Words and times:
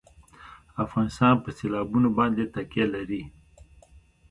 افغانستان 0.85 1.33
په 1.43 1.49
سیلابونه 1.57 2.09
باندې 2.17 2.43
تکیه 2.53 2.85
لري. 2.95 3.23